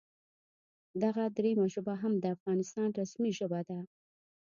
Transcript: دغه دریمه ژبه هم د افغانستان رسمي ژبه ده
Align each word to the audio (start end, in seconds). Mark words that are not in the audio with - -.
دغه 1.03 1.23
دریمه 1.37 1.65
ژبه 1.73 1.93
هم 2.01 2.13
د 2.19 2.25
افغانستان 2.35 2.89
رسمي 2.99 3.31
ژبه 3.39 3.61
ده 3.69 3.79